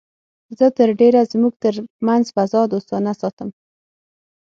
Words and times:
زه 0.57 0.67
تر 0.77 0.89
ډېره 0.99 1.21
زموږ 1.31 1.53
تر 1.63 1.73
منځ 2.07 2.25
فضا 2.35 2.61
دوستانه 2.73 3.11
ساتم 3.21 3.49